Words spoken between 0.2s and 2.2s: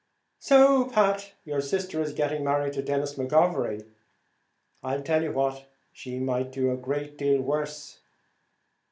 "So, Pat, your sister is